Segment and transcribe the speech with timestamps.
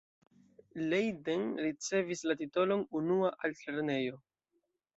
[0.93, 4.21] Leiden ricevis la titolon 'unua' altlernejo.